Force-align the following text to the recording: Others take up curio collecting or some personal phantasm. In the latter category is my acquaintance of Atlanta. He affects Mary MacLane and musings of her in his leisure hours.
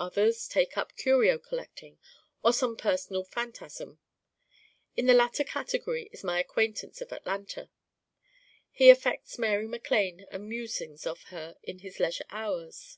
Others 0.00 0.48
take 0.48 0.78
up 0.78 0.96
curio 0.96 1.36
collecting 1.36 1.98
or 2.42 2.54
some 2.54 2.78
personal 2.78 3.24
phantasm. 3.24 3.98
In 4.96 5.04
the 5.04 5.12
latter 5.12 5.44
category 5.44 6.08
is 6.12 6.24
my 6.24 6.40
acquaintance 6.40 7.02
of 7.02 7.12
Atlanta. 7.12 7.68
He 8.70 8.88
affects 8.88 9.38
Mary 9.38 9.68
MacLane 9.68 10.24
and 10.30 10.48
musings 10.48 11.06
of 11.06 11.24
her 11.24 11.58
in 11.62 11.80
his 11.80 12.00
leisure 12.00 12.24
hours. 12.30 12.96